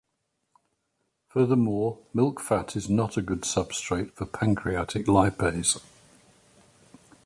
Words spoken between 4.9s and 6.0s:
lipase.